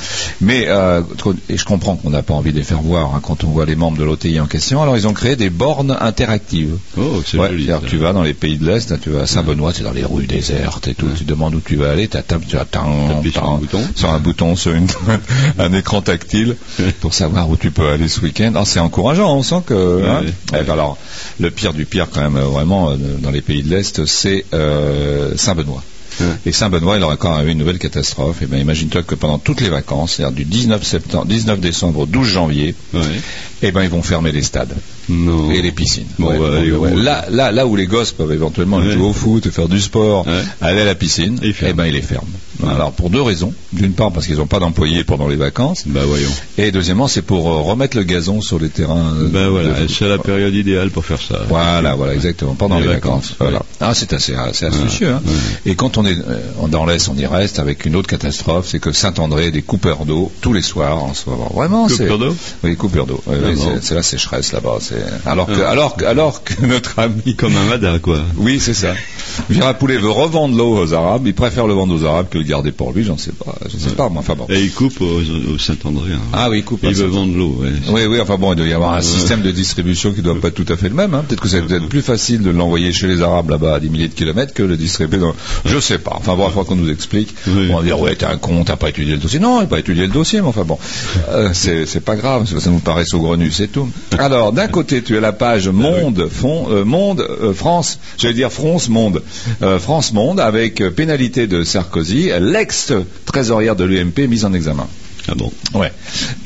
Mais 0.41 0.67
euh, 0.69 1.03
et 1.49 1.57
je 1.57 1.65
comprends 1.65 1.97
qu'on 1.97 2.11
n'a 2.11 2.23
pas 2.23 2.35
envie 2.35 2.53
de 2.53 2.59
les 2.59 2.65
faire 2.65 2.83
voir 2.83 3.15
hein, 3.15 3.21
quand 3.23 3.45
on 3.45 3.49
voit 3.49 3.67
les 3.67 3.77
membres 3.77 3.99
de 3.99 4.05
l'OTI 4.05 4.41
en 4.41 4.47
question. 4.47 4.83
Alors, 4.83 4.97
ils 4.97 5.07
ont 5.07 5.13
créé 5.13 5.37
des 5.37 5.51
bornes 5.51 5.97
interactives. 6.01 6.77
Oh, 6.97 7.23
c'est 7.25 7.39
joli. 7.39 7.69
Tu 7.87 7.97
vas 7.97 8.13
dans 8.13 8.23
les 8.23 8.35
pays 8.35 8.59
de 8.59 8.67
l'Est, 8.67 8.93
hein, 8.93 8.99
tu 9.01 9.11
vas 9.11 9.23
à 9.23 9.27
Saint-Benoît, 9.27 9.73
c'est 9.75 9.85
dans 9.85 9.93
les 9.93 10.05
rues 10.05 10.27
désertes 10.27 10.89
et 10.89 10.95
tout. 10.95 11.09
Tu 11.17 11.25
demandes 11.25 11.55
où 11.55 11.61
tu 11.61 11.77
vas 11.77 11.91
aller, 11.91 12.09
tu 12.09 12.17
attends, 12.17 12.41
tu 12.41 12.57
attends 12.57 13.23
sur 13.31 13.45
un 13.45 13.59
bouton, 13.59 13.81
sur 13.95 14.11
un 14.11 14.19
bouton, 14.19 14.57
sur 14.57 14.73
un 15.59 15.73
écran 15.73 16.03
tactile 16.03 16.57
pour 17.01 17.15
savoir 17.15 17.49
où 17.49 17.57
tu 17.57 17.71
peux 17.71 17.89
aller 17.89 18.09
ce 18.09 18.21
week-end. 18.21 18.53
Ah, 18.55 18.65
c'est 18.65 18.81
encourageant. 18.81 19.35
On 19.35 19.43
sent 19.43 19.63
que. 19.67 20.05
Hein. 20.07 20.23
Eh, 20.53 20.71
alors, 20.71 20.99
le 21.41 21.51
pire 21.51 21.73
du 21.73 21.85
pire 21.85 22.09
quand 22.13 22.21
même 22.21 22.37
vraiment 22.59 22.91
euh, 22.91 22.97
dans 23.19 23.31
les 23.31 23.41
pays 23.41 23.63
de 23.63 23.71
l'Est, 23.71 24.05
c'est 24.07 24.45
euh, 24.53 25.37
Saint-Benoît. 25.37 25.83
Et 26.45 26.51
Saint-Benoît, 26.51 26.97
il 26.97 27.03
aura 27.05 27.15
encore 27.15 27.41
eu 27.43 27.51
une 27.51 27.59
nouvelle 27.59 27.79
catastrophe. 27.79 28.43
Et 28.43 28.45
eh 28.45 28.47
bien, 28.49 28.59
imagine-toi 28.59 29.05
que 29.05 29.15
pendant 29.15 29.39
toutes 29.39 29.61
les 29.61 29.69
vacances, 29.69 30.15
c'est-à-dire 30.15 30.35
du 30.35 30.45
19 30.45 30.83
septembre, 30.83 31.27
19 31.27 31.61
décembre 31.61 32.01
au 32.01 32.07
12 32.07 32.27
janvier, 32.27 32.75
eh 33.63 33.71
ben, 33.71 33.83
ils 33.85 33.89
vont 33.89 34.03
fermer 34.03 34.33
les 34.33 34.43
stades. 34.43 34.75
Et 35.09 35.63
les 35.63 35.73
piscines. 35.73 36.07
Bah, 36.19 36.33
là, 36.95 37.27
là, 37.31 37.53
là 37.53 37.67
où 37.67 37.77
les 37.77 37.87
gosses 37.87 38.13
peuvent 38.13 38.33
éventuellement 38.33 38.83
jouer 38.83 39.03
au 39.03 39.13
foot, 39.13 39.47
et 39.47 39.51
faire 39.51 39.69
du 39.69 39.81
sport, 39.81 40.27
aller 40.61 40.81
à 40.81 40.85
la 40.85 40.95
piscine, 40.95 41.39
eh 41.43 41.73
ben, 41.73 41.87
ils 41.87 41.95
les 41.95 42.03
ferment. 42.03 42.29
Alors, 42.67 42.93
pour 42.93 43.11
deux 43.11 43.23
raisons. 43.23 43.53
D'une 43.73 43.93
part, 43.93 44.13
parce 44.13 44.27
qu'ils 44.27 44.37
n'ont 44.37 44.47
pas 44.47 44.59
d'employés 44.59 45.05
pendant 45.05 45.29
les 45.29 45.37
vacances. 45.37 45.85
Bah, 45.87 46.01
voyons. 46.07 46.31
Et 46.57 46.73
deuxièmement, 46.73 47.07
c'est 47.07 47.23
pour 47.23 47.51
euh, 47.51 47.61
remettre 47.61 47.97
le 47.97 48.03
gazon 48.03 48.41
sur 48.41 48.59
les 48.59 48.69
terrains. 48.69 49.15
Euh, 49.17 49.29
bah, 49.29 49.49
voilà, 49.49 49.75
c'est 49.89 50.09
la 50.09 50.19
période 50.19 50.55
idéale 50.55 50.91
pour 50.91 51.05
faire 51.05 51.21
ça. 51.21 51.43
Voilà, 51.49 51.95
voilà, 51.95 52.15
exactement. 52.15 52.55
Pendant 52.55 52.81
les, 52.81 52.87
vacances. 52.87 53.35
Voilà. 53.39 53.63
Ah, 53.81 53.95
c'est 53.95 54.13
assez, 54.13 54.35
assez 54.35 54.67
astucieux. 54.67 55.11
Hein. 55.11 55.23
Et 55.67 55.75
quand 55.75 55.99
on 55.99 56.07
est 56.07 56.17
euh, 56.17 56.69
dans 56.69 56.87
l'Est, 56.87 57.09
on 57.09 57.17
y 57.17 57.27
reste 57.27 57.59
avec 57.59 57.85
une 57.85 57.95
autre 57.95 58.09
catastrophe, 58.09 58.67
c'est 58.69 58.81
que 58.81 58.93
Saint-André, 58.93 59.51
des 59.51 59.63
coupeurs 59.63 60.05
d'eau 60.05 60.33
tous 60.41 60.53
les 60.53 60.63
soirs 60.63 61.03
en 61.05 61.15
ce 61.15 61.29
moment. 61.29 61.53
Vraiment, 61.55 61.89
c'est. 61.89 62.05
Coupeurs 62.05 62.19
d'eau? 62.19 62.37
Oui, 62.65 62.77
coupeurs 62.77 63.07
d'eau. 63.07 63.23
Ah 63.29 63.35
c'est 63.81 63.95
la 63.95 64.03
sécheresse 64.03 64.53
là-bas. 64.53 64.79
Alors 65.27 65.47
que, 65.47 65.61
ah. 65.65 65.71
alors, 65.71 65.97
alors 66.07 66.45
que 66.45 66.55
notre 66.67 66.99
ami. 66.99 67.35
Comme 67.37 67.57
un 67.57 67.65
madin, 67.65 67.99
quoi. 67.99 68.19
Oui, 68.37 68.61
c'est 68.61 68.75
ça. 68.75 68.95
Gérard 69.51 69.79
Poulet 69.79 69.97
veut 69.97 70.11
revendre 70.11 70.57
l'eau 70.57 70.77
aux 70.79 70.95
Arabes. 70.95 71.27
Il 71.27 71.35
préfère 71.35 71.67
le 71.67 71.75
vendre 71.75 71.95
aux 71.95 72.05
Arabes 72.05 72.27
que 72.31 72.39
le 72.39 72.45
garder 72.45 72.73
pour 72.73 72.93
lui. 72.93 73.05
J'en 73.05 73.17
sais 73.17 73.33
pas. 73.33 73.55
Je 73.69 73.77
sais 73.79 73.95
pas. 73.95 74.11
enfin 74.15 74.35
bon. 74.35 74.47
Et 74.49 74.63
il 74.63 74.73
coupe 74.73 75.01
au, 75.01 75.59
Saint-André. 75.59 76.13
Hein. 76.13 76.21
Ah 76.33 76.51
oui, 76.51 76.59
il 76.59 76.65
coupe. 76.65 76.81
Il 76.83 76.95
veut 76.95 77.07
vendre 77.07 77.37
l'eau. 77.37 77.63
Oui, 77.89 78.03
oui. 78.07 78.21
Enfin 78.21 78.37
bon, 78.37 78.53
il 78.53 78.57
doit 78.57 78.67
y 78.67 78.73
avoir 78.73 78.95
un 78.95 79.03
système 79.03 79.43
de 79.43 79.51
distribution 79.51 80.13
qui 80.13 80.23
doit 80.23 80.39
pas 80.41 80.49
être 80.49 80.55
tout 80.55 80.71
à 80.73 80.77
fait 80.77 80.89
le 80.89 80.95
même. 80.95 81.15
Hein. 81.15 81.25
Peut-être 81.27 81.41
que 81.41 81.49
c'est 81.49 81.63
peut-être 81.63 81.89
plus 81.89 82.03
facile 82.03 82.43
de 82.43 82.51
l'envoyer 82.51 82.93
chez 82.93 83.07
les 83.07 83.23
Arabes 83.23 83.51
là-bas 83.51 83.75
à 83.75 83.81
des 83.81 83.89
milliers 83.89 84.09
de 84.09 84.15
kilomètres 84.15 84.55
que 84.55 84.63
le 84.63 84.77
distribuer 84.77 85.19
dans. 85.19 85.35
Je 85.65 85.79
sais 85.79 85.99
pas. 85.99 86.15
Enfin 86.15 86.35
bon, 86.35 86.49
il 86.49 86.53
faut 86.53 86.65
qu'on 86.65 86.77
nous 86.77 86.91
explique. 86.91 87.35
On 87.47 87.77
va 87.77 87.83
dire 87.83 88.01
ouais, 88.01 88.15
t'es 88.17 88.27
un 88.27 88.37
con, 88.37 88.65
t'as 88.65 88.77
pas 88.77 88.89
étudié 88.89 89.13
le 89.13 89.21
dossier. 89.21 89.39
Non, 89.39 89.59
il 89.59 89.63
n'a 89.63 89.67
pas 89.67 89.79
étudié 89.79 90.07
le 90.07 90.13
dossier. 90.13 90.41
Mais 90.41 90.49
enfin 90.49 90.65
bon, 90.65 90.79
euh, 91.31 91.51
c'est 91.53 92.05
pas 92.05 92.17
grave. 92.17 92.47
Ça 92.59 92.71
nous 92.71 92.79
paraît 92.79 93.05
saugrenu, 93.05 93.51
c'est 93.51 93.69
tout. 93.69 93.89
Alors 94.19 94.53
d'un 94.53 94.69
côté, 94.69 94.88
tu 94.95 95.17
as 95.17 95.21
la 95.21 95.33
page 95.33 95.69
Monde, 95.69 96.29
fond, 96.29 96.67
euh, 96.71 96.85
Monde, 96.85 97.21
euh, 97.21 97.53
France. 97.53 97.99
J'allais 98.17 98.35
dire 98.35 98.53
France 98.53 98.89
Monde, 98.89 99.23
France 99.79 100.13
Monde 100.13 100.41
avec 100.41 100.83
pénalité 100.95 101.47
de 101.47 101.65
Sarkozy, 101.65 102.31
l'ex-trésorière 102.41 103.77
de 103.77 103.85
l'UMP 103.85 104.27
mise 104.29 104.45
en 104.45 104.53
examen. 104.53 104.87
Ah 105.29 105.35
bon 105.35 105.53
Ouais. 105.75 105.93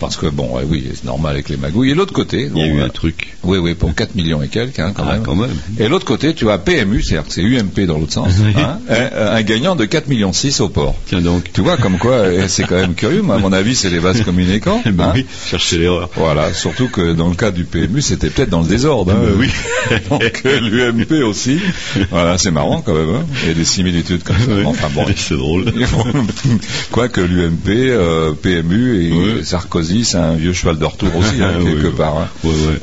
Parce 0.00 0.17
que, 0.17 0.26
bon, 0.26 0.58
oui, 0.69 0.84
c'est 0.94 1.05
normal 1.05 1.34
avec 1.34 1.49
les 1.49 1.56
magouilles. 1.56 1.90
Et 1.90 1.94
l'autre 1.94 2.12
côté. 2.12 2.50
Il 2.55 2.61
y 2.61 2.64
a 2.64 2.67
eu 2.67 2.82
un 2.82 2.88
truc. 2.88 3.37
Oui, 3.44 3.58
oui, 3.58 3.75
pour 3.75 3.94
4 3.94 4.14
millions 4.14 4.43
et 4.43 4.49
quelques, 4.49 4.79
hein, 4.79 4.93
quand, 4.94 5.05
ah, 5.06 5.14
même. 5.14 5.23
quand 5.23 5.34
même. 5.34 5.55
Et 5.79 5.88
l'autre 5.88 6.05
côté, 6.05 6.34
tu 6.34 6.50
as 6.50 6.58
PMU, 6.58 7.02
c'est-à-dire 7.02 7.29
que 7.29 7.32
c'est 7.32 7.43
UMP 7.43 7.87
dans 7.87 7.99
l'autre 7.99 8.12
sens, 8.12 8.32
hein, 8.56 8.79
un, 8.88 9.43
gagnant 9.43 9.76
de 9.76 9.84
4 9.84 10.08
millions 10.08 10.32
6 10.32 10.61
au 10.61 10.69
port. 10.69 10.96
Tiens 11.06 11.20
donc. 11.20 11.52
Tu 11.52 11.61
vois, 11.61 11.76
comme 11.76 11.99
quoi, 11.99 12.25
c'est 12.49 12.64
quand 12.64 12.76
même 12.76 12.94
curieux. 12.94 13.23
Moi, 13.23 13.37
à 13.37 13.38
mon 13.38 13.52
avis, 13.52 13.75
c'est 13.75 13.90
les 13.90 13.98
vases 13.98 14.22
communicants. 14.22 14.82
Eh 14.84 14.91
ben 14.91 15.05
hein. 15.05 15.12
oui, 15.15 15.27
chercher 15.46 15.79
l'erreur. 15.79 16.10
Voilà, 16.17 16.53
surtout 16.53 16.89
que 16.89 17.12
dans 17.12 17.29
le 17.29 17.34
cas 17.34 17.51
du 17.51 17.65
PMU, 17.65 18.03
c'était 18.03 18.31
peut-être 18.31 18.51
dans 18.51 18.62
le 18.62 18.67
désordre. 18.67 19.12
Hein. 19.12 19.36
oui. 19.39 19.48
donc, 20.10 20.43
l'UMP 20.44 21.22
aussi. 21.24 21.58
Voilà, 22.10 22.36
c'est 22.36 22.51
marrant 22.51 22.82
quand 22.82 22.94
même. 22.94 23.24
Il 23.43 23.48
y 23.48 23.51
a 23.53 23.55
des 23.55 23.65
similitudes 23.65 24.22
comme 24.22 24.36
ça. 24.39 24.53
Enfin 24.67 24.89
bon. 24.93 25.06
C'est 25.17 25.36
drôle. 25.36 25.72
Quoique 26.91 27.20
l'UMP, 27.20 27.69
euh, 27.69 28.32
PMU 28.32 28.71
et 28.72 29.44
Sarkozy, 29.44 30.05
c'est 30.05 30.19
un 30.19 30.34
vieux 30.34 30.52
cheval 30.52 30.79
de 30.79 30.84
retour 30.84 31.14
aussi, 31.17 31.43
hein, 31.43 31.52
quelque 31.64 31.88
part. 31.88 32.19
Hein. 32.19 32.29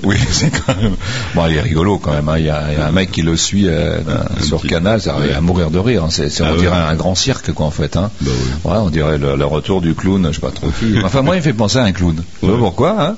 Oui, 0.03 0.15
c'est 0.31 0.51
quand 0.51 0.75
même. 0.75 0.95
Bon, 1.35 1.47
il 1.47 1.55
est 1.55 1.61
rigolo 1.61 1.97
quand 1.97 2.11
même. 2.11 2.29
Hein. 2.29 2.37
Il, 2.37 2.45
y 2.45 2.49
a, 2.49 2.87
un 2.87 2.91
mec 2.91 3.11
qui 3.11 3.21
le 3.21 3.35
suit 3.35 3.67
euh, 3.67 3.99
sur 4.41 4.61
Canal, 4.63 5.01
ça 5.01 5.15
à 5.35 5.41
mourir 5.41 5.71
de 5.71 5.79
rire. 5.79 6.05
C'est, 6.09 6.41
on 6.41 6.45
ah 6.45 6.57
dirait 6.57 6.77
un 6.77 6.95
grand 6.95 7.15
cirque, 7.15 7.51
quoi, 7.51 7.65
en 7.65 7.71
fait. 7.71 7.95
Bah 7.95 8.81
on 8.83 8.89
dirait 8.89 9.17
le, 9.17 9.45
retour 9.45 9.81
du 9.81 9.95
clown, 9.95 10.27
je 10.29 10.35
sais 10.35 10.41
pas 10.41 10.51
trop 10.51 10.69
qui. 10.79 10.95
Enfin, 11.03 11.21
moi, 11.21 11.35
il 11.35 11.39
me 11.39 11.43
fait 11.43 11.53
penser 11.53 11.79
à 11.79 11.83
un 11.83 11.91
clown. 11.91 12.21
pourquoi 12.39 13.15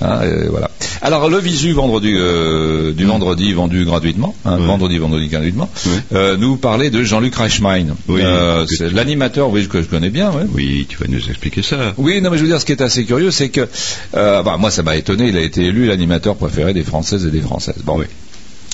voilà. 0.00 0.70
Alors, 1.02 1.30
le 1.30 1.38
visu 1.38 1.72
vendredi, 1.72 2.12
euh, 2.14 2.92
du 2.92 3.04
vendredi 3.06 3.52
vendu 3.54 3.84
gratuitement, 3.84 4.34
vendredi, 4.44 4.98
vendredi 4.98 5.28
gratuitement, 5.28 5.70
euh, 6.12 6.36
nous 6.36 6.56
parlait 6.56 6.90
de 6.90 7.02
Jean-Luc 7.02 7.34
Reichmein. 7.34 7.86
c'est 8.68 8.92
l'animateur, 8.92 9.48
oui, 9.50 9.66
que 9.66 9.82
je 9.82 9.88
connais 9.88 10.10
bien. 10.10 10.30
Oui, 10.54 10.86
tu 10.88 10.98
vas 10.98 11.06
nous 11.08 11.28
expliquer 11.28 11.62
ça. 11.62 11.94
Oui, 11.96 12.20
non, 12.20 12.30
mais 12.30 12.36
je 12.36 12.42
veux 12.42 12.48
dire, 12.48 12.60
ce 12.60 12.66
qui 12.66 12.72
est 12.72 12.82
assez 12.82 13.04
curieux, 13.04 13.30
c'est 13.30 13.48
que, 13.48 13.66
euh, 14.14 14.42
bah, 14.42 14.56
moi, 14.58 14.70
ça 14.70 14.82
m'a 14.82 14.96
étonné. 14.96 15.28
Il 15.28 15.36
a 15.36 15.42
été 15.42 15.64
élu 15.64 15.86
l'animateur 15.86 16.36
préféré 16.36 16.74
des 16.74 16.84
Françaises 16.84 17.24
et 17.24 17.30
des 17.30 17.40
Françaises. 17.40 17.82
Bon, 17.84 17.98
oui. 17.98 18.06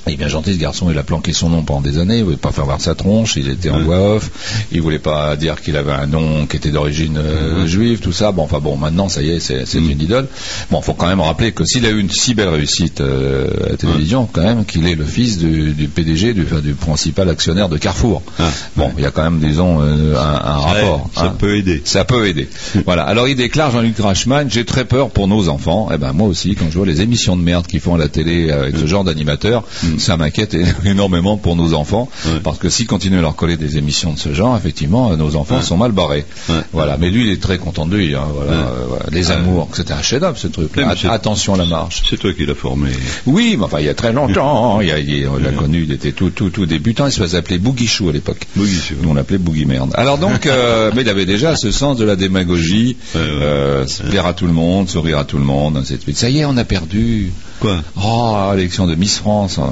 Il 0.06 0.12
est 0.12 0.16
bien 0.16 0.28
gentil 0.28 0.54
ce 0.54 0.58
garçon, 0.58 0.88
il 0.90 0.98
a 0.98 1.02
planqué 1.02 1.32
son 1.32 1.48
nom 1.48 1.62
pendant 1.62 1.80
des 1.80 1.98
années, 1.98 2.18
il 2.18 2.25
voulait 2.25 2.36
pas 2.36 2.52
faire 2.52 2.64
voir 2.64 2.80
sa 2.80 2.94
tronche, 2.94 3.34
il 3.36 3.48
était 3.48 3.70
en 3.70 3.80
voix 3.80 4.14
off, 4.14 4.30
il 4.70 4.80
voulait 4.80 5.00
pas 5.00 5.34
dire 5.34 5.60
qu'il 5.60 5.76
avait 5.76 5.92
un 5.92 6.06
nom 6.06 6.46
qui 6.46 6.56
était 6.56 6.70
d'origine 6.70 7.18
euh, 7.18 7.66
juive, 7.66 7.98
tout 7.98 8.12
ça. 8.12 8.30
Bon, 8.30 8.44
enfin 8.44 8.60
bon, 8.60 8.76
maintenant 8.76 9.08
ça 9.08 9.20
y 9.22 9.30
est, 9.30 9.40
c'est 9.40 9.64
mm. 9.75 9.90
une 9.90 10.00
idole. 10.00 10.28
Bon, 10.70 10.80
faut 10.80 10.94
quand 10.94 11.08
même 11.08 11.20
rappeler 11.20 11.50
que 11.50 11.64
s'il 11.64 11.84
a 11.86 11.90
eu 11.90 11.98
une 11.98 12.10
si 12.10 12.34
belle 12.34 12.50
réussite 12.50 13.00
euh, 13.00 13.48
à 13.66 13.70
la 13.70 13.76
télévision, 13.76 14.28
quand 14.30 14.42
même, 14.42 14.64
qu'il 14.64 14.86
est 14.86 14.94
le 14.94 15.04
fils 15.04 15.38
du, 15.38 15.90
PDG, 15.92 16.34
du, 16.34 16.44
du, 16.44 16.75
principal 16.75 17.28
actionnaire 17.28 17.68
de 17.68 17.76
Carrefour. 17.76 18.22
Ah, 18.38 18.44
bon, 18.76 18.92
il 18.96 19.02
y 19.02 19.06
a 19.06 19.10
quand 19.10 19.25
même, 19.25 19.40
disons, 19.40 19.80
euh, 19.80 20.14
un, 20.14 20.58
rapport. 20.58 21.10
ça 21.14 21.25
hein. 21.25 21.34
peut 21.36 21.56
aider. 21.56 21.82
Ça 21.84 22.04
peut 22.04 22.28
aider. 22.28 22.48
voilà. 22.86 23.02
Alors 23.02 23.26
il 23.26 23.34
déclare 23.34 23.72
Jean-Luc 23.72 23.98
Reichmann, 23.98 24.48
j'ai 24.48 24.64
très 24.64 24.84
peur 24.84 25.10
pour 25.10 25.26
nos 25.26 25.48
enfants. 25.48 25.88
Eh 25.92 25.98
ben 25.98 26.12
moi 26.12 26.28
aussi, 26.28 26.54
quand 26.54 26.66
je 26.70 26.76
vois 26.76 26.86
les 26.86 27.00
émissions 27.00 27.36
de 27.36 27.42
merde 27.42 27.66
qu'ils 27.66 27.80
font 27.80 27.96
à 27.96 27.98
la 27.98 28.08
télé 28.08 28.52
avec 28.52 28.76
ce 28.76 28.86
genre 28.86 29.02
d'animateur, 29.02 29.64
mm. 29.82 29.95
Ça 29.98 30.16
m'inquiète 30.16 30.56
énormément 30.84 31.36
pour 31.36 31.56
nos 31.56 31.74
enfants, 31.74 32.08
parce 32.42 32.58
que 32.58 32.68
s'ils 32.68 32.86
continuent 32.86 33.18
à 33.18 33.22
leur 33.22 33.36
coller 33.36 33.56
des 33.56 33.78
émissions 33.78 34.12
de 34.12 34.18
ce 34.18 34.32
genre, 34.34 34.56
effectivement, 34.56 35.16
nos 35.16 35.36
enfants 35.36 35.62
sont 35.62 35.76
mal 35.76 35.92
barrés. 35.92 36.24
Voilà. 36.72 36.96
Mais 36.98 37.10
lui, 37.10 37.26
il 37.26 37.32
est 37.32 37.42
très 37.42 37.58
content 37.58 37.86
de 37.86 37.96
lui. 37.96 38.14
Hein, 38.14 38.26
voilà. 38.34 38.52
Euh, 38.52 38.84
les 39.10 39.30
amours, 39.30 39.68
c'était 39.72 39.92
un 39.92 40.02
chef-d'œuvre 40.02 40.38
ce 40.38 40.48
truc. 40.48 40.70
attention 41.08 41.54
à 41.54 41.56
la 41.58 41.66
marche. 41.66 42.02
C'est 42.08 42.18
toi 42.18 42.32
qui 42.32 42.46
l'as 42.46 42.54
formé. 42.54 42.90
Oui, 43.26 43.56
mais 43.58 43.64
enfin, 43.64 43.80
il 43.80 43.86
y 43.86 43.88
a 43.88 43.94
très 43.94 44.12
longtemps. 44.12 44.80
il, 44.80 44.88
il, 44.88 45.28
on 45.28 45.38
l'a 45.38 45.52
connu. 45.52 45.84
Il 45.84 45.92
était 45.92 46.12
tout, 46.12 46.30
tout, 46.30 46.50
tout 46.50 46.66
débutant. 46.66 47.06
Il 47.06 47.12
se 47.12 47.20
faisait 47.20 47.38
appeler 47.38 47.58
Boogie 47.58 47.86
Chou 47.86 48.08
à 48.08 48.12
l'époque. 48.12 48.46
Boogie 48.54 48.80
Chou. 48.80 48.94
On 49.06 49.14
l'appelait 49.14 49.38
Boogie 49.38 49.64
Merde. 49.64 49.90
Alors 49.94 50.18
donc, 50.18 50.46
euh, 50.46 50.90
mais 50.94 51.02
il 51.02 51.08
avait 51.08 51.26
déjà 51.26 51.56
ce 51.56 51.70
sens 51.70 51.96
de 51.96 52.04
la 52.04 52.16
démagogie, 52.16 52.96
euh, 53.16 53.84
plaire 54.08 54.26
à 54.26 54.34
tout 54.34 54.46
le 54.46 54.52
monde, 54.52 54.88
sourire 54.88 55.18
à 55.18 55.24
tout 55.24 55.38
le 55.38 55.44
monde, 55.44 55.82
Ça 56.14 56.30
y 56.30 56.38
est, 56.38 56.44
on 56.44 56.56
a 56.56 56.64
perdu. 56.64 57.32
Quoi 57.60 57.82
Oh, 57.96 58.52
l'élection 58.54 58.86
de 58.86 58.94
Miss 58.94 59.18
France. 59.18 59.58
Hein. 59.58 59.70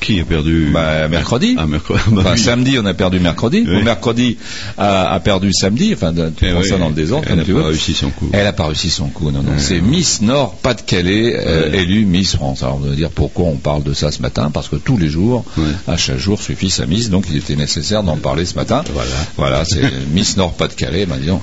Qui 0.00 0.20
a 0.20 0.24
perdu 0.24 0.70
bah, 0.72 1.08
Mercredi. 1.08 1.56
Ah, 1.58 1.66
mercredi. 1.66 2.00
Enfin, 2.16 2.36
samedi, 2.36 2.78
on 2.78 2.86
a 2.86 2.94
perdu 2.94 3.20
mercredi. 3.20 3.66
Ou 3.68 3.82
mercredi 3.82 4.38
a, 4.78 5.12
a, 5.12 5.20
perdu 5.20 5.52
samedi. 5.52 5.92
Enfin, 5.94 6.12
tu 6.12 6.46
eh 6.46 6.68
ça 6.68 6.78
dans 6.78 6.88
le 6.88 6.94
désordre. 6.94 7.26
Elle 7.30 7.36
n'a 7.36 7.44
pas 7.44 7.66
réussi 7.66 7.94
son 7.94 8.10
coup. 8.10 8.30
Elle 8.32 8.44
n'a 8.44 8.52
pas 8.52 8.66
réussi 8.66 8.90
son 8.90 9.08
coup. 9.08 9.30
Non, 9.30 9.42
non. 9.42 9.52
C'est 9.58 9.80
Miss 9.80 10.22
Nord 10.22 10.54
Pas-de-Calais 10.56 11.36
euh, 11.46 11.72
élue 11.72 12.04
Miss 12.04 12.36
France. 12.36 12.62
Alors, 12.62 12.80
on 12.82 12.88
va 12.88 12.94
dire 12.94 13.10
pourquoi 13.10 13.46
on 13.46 13.56
parle 13.56 13.82
de 13.82 13.92
ça 13.92 14.10
ce 14.10 14.22
matin? 14.22 14.50
Parce 14.52 14.68
que 14.68 14.76
tous 14.76 14.96
les 14.96 15.08
jours, 15.08 15.44
à 15.86 15.96
chaque 15.96 16.18
jour 16.18 16.40
suffit 16.40 16.70
sa 16.70 16.86
Miss. 16.86 17.10
Donc, 17.10 17.26
il 17.30 17.36
était 17.36 17.56
nécessaire 17.56 18.02
d'en 18.02 18.16
parler 18.16 18.44
ce 18.44 18.54
matin. 18.54 18.82
Voilà. 18.92 19.10
Voilà, 19.36 19.64
c'est 19.64 19.82
Miss 20.12 20.36
Nord 20.36 20.54
Pas-de-Calais. 20.54 21.06
Ben, 21.06 21.18
disons. 21.18 21.40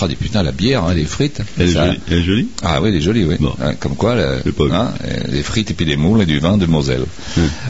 Oh, 0.00 0.06
des 0.06 0.16
putains, 0.16 0.42
la 0.42 0.52
bière, 0.52 0.84
hein, 0.84 0.94
les 0.94 1.04
frites. 1.04 1.40
Elle, 1.58 1.68
est 1.68 2.22
jolie, 2.22 2.48
Ah 2.62 2.80
oui, 2.80 2.90
elle 2.90 2.96
est 2.96 3.00
jolie, 3.00 3.24
oui. 3.24 3.36
Hein, 3.60 3.74
comme 3.80 3.96
quoi, 3.96 4.14
hein, 4.14 4.92
les 5.28 5.42
frites 5.42 5.70
et 5.70 5.74
puis 5.74 5.86
des 5.86 5.96
moules 5.96 6.22
et 6.22 6.26
du 6.26 6.38
vin 6.38 6.56
de 6.56 6.66
Moselle. 6.66 7.04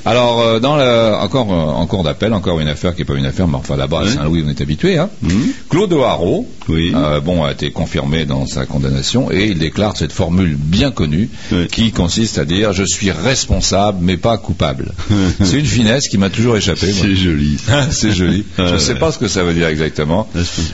Alors, 0.05 0.41
euh, 0.41 0.61
dans 0.61 0.77
le, 0.77 1.15
encore 1.15 1.53
euh, 1.53 1.57
en 1.57 1.87
cours 1.87 2.05
d'appel, 2.05 2.33
encore 2.33 2.61
une 2.61 2.69
affaire 2.69 2.95
qui 2.95 3.03
n'est 3.03 3.05
pas 3.05 3.15
une 3.15 3.27
affaire, 3.27 3.49
mais 3.49 3.57
enfin 3.57 3.77
là-bas, 3.77 4.03
à 4.03 4.09
Saint-Louis, 4.09 4.43
on 4.47 4.49
est 4.49 4.61
habitué. 4.61 4.99
Hein. 4.99 5.11
Mmh. 5.23 5.31
Claude 5.69 5.93
Haro, 5.93 6.47
euh, 6.71 7.21
bon, 7.21 7.45
a 7.45 7.53
été 7.53 7.71
confirmé 7.71 8.25
dans 8.25 8.47
sa 8.47 8.67
condamnation 8.67 9.31
et 9.31 9.47
il 9.47 9.59
déclare 9.59 9.97
cette 9.97 10.13
formule 10.13 10.57
bien 10.57 10.91
connue 10.91 11.29
qui 11.71 11.93
consiste 11.93 12.39
à 12.39 12.45
dire 12.45 12.73
je 12.73 12.85
suis 12.85 13.11
responsable 13.11 13.99
mais 14.03 14.17
pas 14.17 14.39
coupable. 14.39 14.93
C'est 15.43 15.59
une 15.59 15.67
finesse 15.67 16.09
qui 16.09 16.19
m'a 16.19 16.31
toujours 16.31 16.57
échappé. 16.57 16.93
C'est 16.93 17.17
joli. 17.17 17.59
C'est 17.91 18.13
joli. 18.13 18.45
je 18.59 18.63
ne 18.63 18.79
sais 18.79 18.97
pas 18.97 19.13
ce 19.13 19.19
que 19.19 19.29
ça 19.29 19.43
veut 19.45 19.55
dire 19.55 19.69
exactement. 19.69 20.29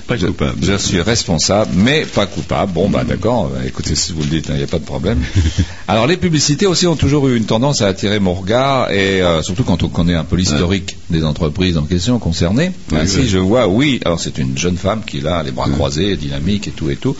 Pas 0.07 0.19
coupable. 0.19 0.59
Je, 0.63 0.77
suis 0.77 1.01
responsable 1.01 1.71
mais 1.75 2.05
pas 2.05 2.27
coupable. 2.27 2.73
Bon, 2.73 2.89
bah 2.89 3.05
d'accord. 3.05 3.49
Bah, 3.49 3.61
écoutez, 3.67 3.95
si 3.95 4.13
vous 4.13 4.23
le 4.23 4.29
dites, 4.29 4.47
il 4.49 4.53
hein, 4.53 4.57
n'y 4.57 4.63
a 4.63 4.67
pas 4.67 4.79
de 4.79 4.85
problème. 4.85 5.21
Alors 5.89 6.07
les 6.07 6.17
publicités 6.17 6.54
aussi 6.63 6.87
ont 6.87 6.97
toujours 6.97 7.29
eu 7.29 7.37
une 7.37 7.45
tendance 7.45 7.83
à 7.83 7.89
attirer 7.89 8.21
mon 8.21 8.35
regard 8.35 8.91
et 8.91 9.21
euh, 9.21 9.43
surtout 9.43 9.65
quand 9.65 9.83
on 9.83 9.89
connaît 9.89 10.15
un 10.15 10.25
peu 10.25 10.37
l'historique 10.37 10.97
des 11.11 11.25
entreprises 11.25 11.77
en 11.77 11.83
question 11.85 12.19
concernées. 12.19 12.73
Ainsi, 12.93 13.29
je 13.29 13.39
vois, 13.39 13.67
oui, 13.67 14.01
alors 14.05 14.21
c'est 14.21 14.39
une 14.39 14.57
jeune 14.57 14.77
femme 14.77 15.03
qui 15.05 15.27
a 15.27 15.43
les 15.43 15.51
bras 15.51 15.69
croisés, 15.69 16.17
dynamique 16.17 16.69
et 16.69 16.71
tout 16.71 16.91
et 16.91 16.97
tout, 16.97 17.17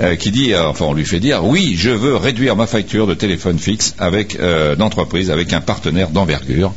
euh, 0.00 0.16
qui 0.16 0.30
dit, 0.30 0.52
euh, 0.52 0.68
enfin 0.68 0.86
on 0.86 0.94
lui 0.94 1.04
fait 1.04 1.20
dire, 1.20 1.44
oui, 1.44 1.74
je 1.76 1.90
veux 1.90 2.16
réduire 2.16 2.56
ma 2.56 2.66
facture 2.66 3.06
de 3.06 3.14
téléphone 3.14 3.58
fixe 3.58 3.94
avec 3.98 4.38
d'entreprise, 4.78 5.30
avec 5.30 5.52
un 5.52 5.60
partenaire 5.60 6.10
d'envergure. 6.10 6.72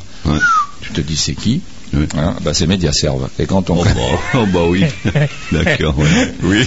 Tu 0.82 0.92
te 0.92 1.02
dis 1.02 1.16
c'est 1.18 1.34
qui? 1.34 1.62
Hein, 1.94 2.36
bah, 2.44 2.54
c'est 2.54 2.68
Mediaserve. 2.68 3.30
Et 3.39 3.46
quand 3.46 3.70
on... 3.70 3.80
Oh, 3.80 3.84
bah, 3.84 3.92
oh, 4.36 4.46
bah 4.54 4.60
oui. 4.68 4.84
D'accord. 5.51 5.96
Oui. 6.44 6.65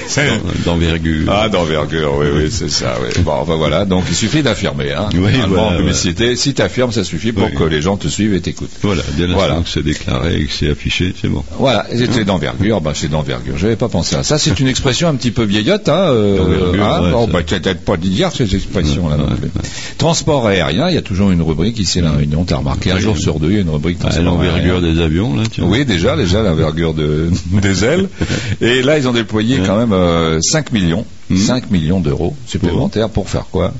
D'envergure. 0.65 1.31
Ah, 1.33 1.49
d'envergure, 1.49 2.15
oui, 2.19 2.27
oui, 2.35 2.49
c'est 2.51 2.71
ça. 2.71 2.97
Oui. 3.03 3.23
Bon, 3.23 3.33
enfin, 3.33 3.57
voilà. 3.57 3.85
Donc, 3.85 4.05
il 4.09 4.15
suffit 4.15 4.43
d'affirmer. 4.43 4.93
Hein. 4.93 5.09
Oui, 5.15 5.33
voilà, 5.49 5.77
publicité, 5.77 6.37
si 6.37 6.55
tu 6.55 6.63
affirmes, 6.63 6.93
ça 6.93 7.05
suffit 7.05 7.33
pour 7.33 7.51
que 7.51 7.65
les 7.65 7.83
gens 7.83 7.97
te 7.97 8.09
suivent 8.09 8.35
et 8.35 8.41
t'écoutent. 8.41 8.71
Voilà. 8.83 9.03
Dès 9.17 9.27
voilà. 9.27 9.57
que 9.57 9.69
c'est 9.69 9.83
déclaré 9.83 10.41
et 10.41 10.47
que 10.47 10.53
c'est 10.53 10.71
affiché, 10.71 11.15
c'est 11.21 11.29
bon. 11.29 11.45
Voilà. 11.59 11.87
C'était 11.95 12.25
d'envergure. 12.25 12.81
Bah, 12.81 12.93
c'est 12.95 13.09
d'envergure. 13.09 13.57
Je 13.57 13.65
n'avais 13.65 13.77
pas 13.77 13.89
pensé 13.89 14.17
à 14.17 14.23
ça. 14.23 14.39
C'est 14.39 14.59
une 14.61 14.69
expression 14.69 15.09
un 15.09 15.15
petit 15.15 15.31
peu 15.31 15.45
vieillotte. 15.45 15.89
Hein, 15.89 16.11
euh, 16.11 16.75
hein 16.81 17.13
oh, 17.15 17.27
bah, 17.27 17.41
peut-être 17.43 17.85
pas 17.85 17.97
d'hier, 17.97 18.33
ces 18.33 18.55
expressions-là. 18.55 19.17
Transport 19.99 20.47
aérien, 20.47 20.89
il 20.89 20.95
y 20.95 20.99
a 20.99 21.03
toujours 21.03 21.31
une 21.31 21.43
rubrique 21.43 21.79
ici 21.79 21.99
à 21.99 22.03
la 22.03 22.13
Réunion. 22.13 22.45
T'as 22.45 22.57
remarqué, 22.57 22.93
un 22.93 22.99
jour 22.99 23.17
sur 23.17 23.41
deux, 23.41 23.51
il 23.51 23.55
y 23.55 23.59
a 23.59 23.63
une 23.63 23.71
rubrique 23.71 23.99
transport 23.99 24.25
L'envergure 24.25 24.81
des 24.81 25.01
oui, 25.61 25.85
déjà, 25.85 26.17
déjà 26.17 26.43
l'envergure 26.43 26.95
de, 26.95 27.31
des 27.47 27.85
ailes. 27.85 28.09
Et 28.61 28.83
là, 28.83 28.99
ils 28.99 29.09
ont 29.09 29.13
déployé 29.13 29.61
quand 29.65 29.77
même 29.77 30.41
5 30.43 30.67
euh, 30.67 30.73
millions, 30.73 31.05
5 31.35 31.65
hmm. 31.71 31.73
millions 31.73 32.01
d'euros 32.01 32.37
supplémentaires 32.47 33.09
pour 33.09 33.29
faire 33.29 33.47
quoi? 33.51 33.73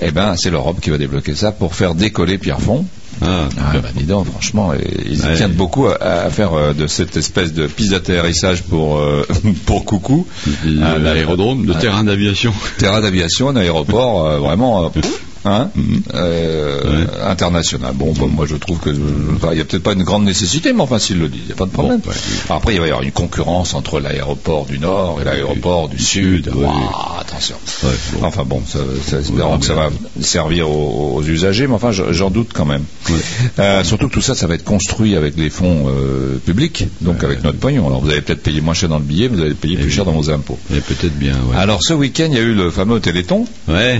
Eh 0.00 0.12
ben, 0.12 0.36
c'est 0.36 0.50
l'Europe 0.50 0.80
qui 0.80 0.90
va 0.90 0.98
débloquer 0.98 1.34
ça 1.34 1.50
pour 1.50 1.74
faire 1.74 1.94
décoller 1.94 2.38
Pierrefonds. 2.38 2.84
Ah, 3.20 3.48
ah 3.58 3.78
bah, 3.82 3.88
dis 3.96 4.04
donc, 4.04 4.26
franchement, 4.26 4.72
ils 5.10 5.20
tiennent 5.20 5.52
beaucoup 5.52 5.88
à, 5.88 6.30
faire 6.30 6.54
euh, 6.54 6.72
de 6.72 6.86
cette 6.86 7.16
espèce 7.16 7.52
de 7.52 7.66
piste 7.66 7.90
d'atterrissage 7.90 8.62
pour 8.62 8.98
euh, 8.98 9.26
pour 9.66 9.84
coucou. 9.84 10.24
Un 10.64 11.04
aérodrome, 11.04 11.66
de 11.66 11.72
terrain 11.72 12.04
d'aviation. 12.04 12.52
Terrain 12.78 13.00
d'aviation, 13.00 13.48
un 13.48 13.56
aéroport, 13.56 14.38
vraiment 14.38 14.92
hein, 15.44 15.70
euh, 16.14 17.06
international. 17.26 17.92
Bon, 17.94 18.14
moi 18.28 18.46
je 18.46 18.56
trouve 18.56 18.78
que 18.78 18.90
il 18.90 19.54
n'y 19.54 19.60
a 19.60 19.64
peut-être 19.64 19.82
pas 19.82 19.92
une 19.92 20.04
grande 20.04 20.24
nécessité, 20.24 20.72
mais 20.72 20.82
enfin 20.82 20.98
s'il 20.98 21.18
le 21.18 21.28
dit, 21.28 21.40
il 21.40 21.46
n'y 21.46 21.52
a 21.52 21.56
pas 21.56 21.66
de 21.66 21.70
problème. 21.70 22.00
Après, 22.50 22.74
il 22.74 22.80
va 22.80 22.86
y 22.86 22.90
avoir 22.90 23.02
une 23.02 23.12
concurrence 23.12 23.74
entre 23.74 24.00
l'aéroport 24.00 24.66
du 24.66 24.78
Nord 24.78 25.20
et 25.20 25.24
l'aéroport 25.24 25.88
du 25.88 25.98
Sud. 25.98 26.50
attention. 27.20 27.56
Enfin 28.22 28.44
bon, 28.44 28.62
ça, 28.66 28.78
ça 29.04 29.18
espérons 29.18 29.58
que 29.58 29.66
ça 29.66 29.74
va 29.74 29.90
servir 30.20 30.70
aux, 30.70 31.22
usagers, 31.22 31.66
mais 31.66 31.74
enfin 31.74 31.90
j'en 31.92 32.30
doute 32.30 32.50
quand 32.54 32.64
même. 32.64 32.84
Euh, 33.58 33.84
surtout 33.84 34.08
que 34.08 34.14
tout 34.14 34.20
ça, 34.20 34.34
ça 34.34 34.46
va 34.46 34.54
être 34.54 34.64
construit 34.64 35.16
avec 35.16 35.36
les 35.36 35.50
fonds 35.50 35.86
euh, 35.88 36.38
publics, 36.38 36.86
donc 37.00 37.24
avec 37.24 37.42
notre 37.42 37.58
pognon. 37.58 37.86
Alors 37.86 38.00
vous 38.00 38.10
allez 38.10 38.20
peut-être 38.20 38.42
payer 38.42 38.60
moins 38.60 38.74
cher 38.74 38.88
dans 38.88 38.98
le 38.98 39.04
billet, 39.04 39.28
vous 39.28 39.40
allez 39.40 39.54
payer 39.54 39.76
plus 39.76 39.90
cher 39.90 40.04
dans 40.04 40.12
vos 40.12 40.30
impôts. 40.30 40.58
peut-être 40.68 41.18
bien. 41.18 41.36
Alors 41.56 41.82
ce 41.82 41.92
week-end, 41.92 42.28
il 42.30 42.36
y 42.36 42.40
a 42.40 42.42
eu 42.42 42.54
le 42.54 42.70
fameux 42.70 43.00
Téléthon, 43.00 43.46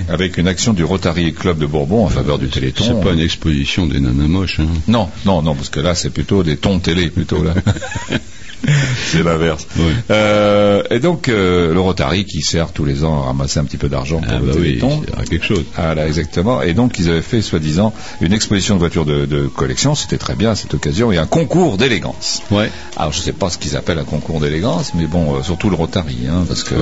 avec 0.09 0.39
une 0.39 0.49
action 0.49 0.73
du 0.73 0.85
Rotary 0.85 1.28
Club 1.33 1.59
de 1.59 1.67
Bourbon 1.67 2.05
en 2.05 2.09
faveur 2.09 2.39
du 2.39 2.49
Téléthon. 2.49 2.85
C'est 2.85 3.01
pas 3.05 3.13
une 3.13 3.21
exposition 3.21 3.87
des 3.87 4.01
nanas 4.01 4.29
moches. 4.29 4.61
Hein. 4.61 4.69
Non, 4.87 5.09
non, 5.25 5.43
non, 5.43 5.55
parce 5.55 5.69
que 5.69 5.81
là 5.81 5.95
c'est 5.95 6.11
plutôt 6.11 6.43
des 6.43 6.57
tons 6.57 6.79
télé 6.79 7.11
plutôt 7.11 7.43
là. 7.43 7.55
c'est 9.11 9.23
l'inverse. 9.23 9.67
Euh, 10.11 10.83
et 10.91 11.01
donc 11.01 11.29
euh, 11.29 11.73
le 11.73 11.81
Rotary 11.81 12.25
qui 12.25 12.43
sert 12.43 12.73
tous 12.73 12.85
les 12.85 13.05
ans 13.05 13.23
à 13.23 13.27
ramasser 13.27 13.59
un 13.59 13.65
petit 13.65 13.77
peu 13.77 13.89
d'argent 13.89 14.21
pour 14.21 14.33
ah 14.33 14.39
le 14.39 14.47
bah 14.47 14.53
Téléthon. 14.53 15.01
Oui, 15.01 15.25
quelque 15.29 15.45
chose. 15.45 15.65
Ah 15.77 15.95
là 15.95 16.07
exactement. 16.07 16.63
Et 16.63 16.75
donc 16.75 16.99
ils 16.99 17.09
avaient 17.09 17.23
fait 17.23 17.43
soi-disant 17.43 17.93
une 18.21 18.33
exposition 18.33 18.75
de 18.75 18.81
voitures 18.81 19.05
de, 19.05 19.49
collection. 19.55 19.95
C'était 19.95 20.19
très 20.19 20.35
bien 20.35 20.55
cette 20.55 20.75
occasion 20.75 21.13
et 21.13 21.19
un 21.19 21.27
concours 21.27 21.77
d'élégance. 21.77 22.43
Ouais. 22.51 22.71
Alors 22.97 23.13
je 23.13 23.21
sais 23.21 23.33
pas 23.33 23.51
ce 23.51 23.59
qu'ils 23.59 23.77
appellent 23.77 23.99
un 23.99 24.05
concours 24.05 24.41
d'élégance, 24.41 24.93
mais 24.95 25.07
bon 25.07 25.37
euh, 25.37 25.43
surtout 25.43 25.71
le 25.71 25.77
Rotary, 25.77 26.27
hein, 26.29 26.45
parce 26.47 26.63
que 26.63 26.75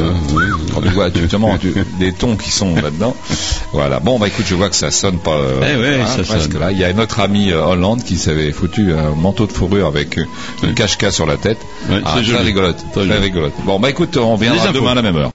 quand 0.75 0.81
tu 0.81 0.89
vois 0.89 1.11
justement 1.15 1.59
des 1.99 2.13
tons 2.13 2.37
qui 2.37 2.51
sont 2.51 2.75
là-dedans. 2.75 3.15
Voilà. 3.73 4.01
Bon 4.01 4.19
bah 4.19 4.29
écoute, 4.29 4.47
je 4.49 4.55
vois 4.55 4.69
que 4.69 4.77
ça 4.77 4.91
sonne 4.91 5.19
pas. 5.19 5.39
Eh 5.63 6.01
hein, 6.01 6.23
presque 6.27 6.55
là. 6.55 6.73
Il 6.73 6.79
y 6.79 6.85
a 6.85 6.93
notre 6.93 7.21
ami 7.21 7.53
Hollande 7.53 8.03
qui 8.03 8.17
s'avait 8.17 8.53
foutu 8.53 8.93
un 8.93 9.15
manteau 9.15 9.47
de 9.47 9.53
fourrure 9.53 9.87
avec 9.87 10.19
une 10.63 10.75
cache-cache 10.75 11.15
sur 11.15 11.27
la 11.27 11.37
tête. 11.37 11.59
Ouais, 11.89 12.01
ah, 12.05 12.21
très 12.23 12.39
rigolote. 12.39 12.85
Très 12.93 13.19
rigolote. 13.19 13.53
Bon, 13.65 13.79
bah 13.79 13.91
écoute, 13.91 14.17
on 14.17 14.37
viendra 14.37 14.73
demain 14.73 14.93
à 14.93 14.95
la 14.95 15.03
même 15.03 15.17
heure. 15.17 15.31